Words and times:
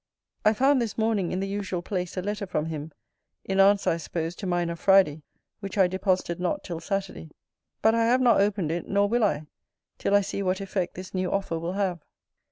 I 0.43 0.53
found 0.53 0.81
this 0.81 0.97
morning, 0.97 1.31
in 1.31 1.41
the 1.41 1.47
usual 1.47 1.83
place, 1.83 2.17
a 2.17 2.23
letter 2.23 2.47
from 2.47 2.65
him, 2.65 2.91
in 3.45 3.59
answer, 3.59 3.91
I 3.91 3.97
suppose, 3.97 4.33
to 4.37 4.47
mine 4.47 4.71
of 4.71 4.79
Friday, 4.79 5.21
which 5.59 5.77
I 5.77 5.85
deposited 5.85 6.39
not 6.39 6.63
till 6.63 6.79
Saturday. 6.79 7.29
But 7.83 7.93
I 7.93 8.05
have 8.05 8.19
not 8.19 8.41
opened 8.41 8.71
it; 8.71 8.87
nor 8.89 9.07
will 9.07 9.23
I, 9.23 9.45
till 9.99 10.15
I 10.15 10.21
see 10.21 10.41
what 10.41 10.59
effect 10.59 10.95
this 10.95 11.13
new 11.13 11.31
offer 11.31 11.59
will 11.59 11.73
have. 11.73 11.99